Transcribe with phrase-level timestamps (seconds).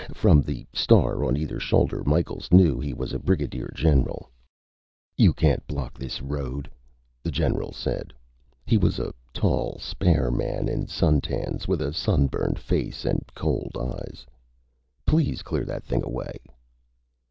[0.15, 4.31] From the star on either shoulder, Micheals knew he was a brigadier general.
[5.15, 6.67] "You can't block this road,"
[7.21, 8.11] the general said.
[8.65, 14.25] He was a tall, spare man in suntans, with a sunburned face and cold eyes.
[15.05, 16.39] "Please clear that thing away."